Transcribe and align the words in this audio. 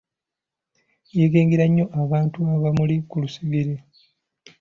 Yeekengera 1.15 1.65
nnyo 1.69 1.85
abantu 2.01 2.37
abaamuli 2.53 2.95
ku 3.09 3.15
lusegere. 3.23 3.73